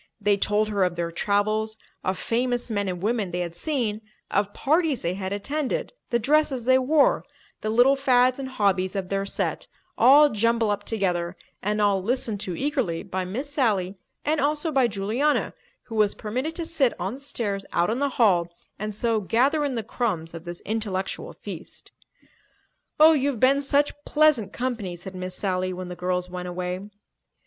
[0.19, 4.51] They told her of their travels, of famous men and women they had seen, of
[4.51, 7.23] parties they had attended, the dresses they wore,
[7.61, 12.55] the little fads and hobbies of their set—all jumbled up together and all listened to
[12.57, 13.95] eagerly by Miss Sally
[14.25, 15.53] and also by Juliana,
[15.83, 18.47] who was permitted to sit on the stairs out in the hall
[18.79, 21.91] and so gather in the crumbs of this intellectual feast.
[22.99, 26.89] "Oh, you've been such pleasant company," said Miss Sally when the girls went away.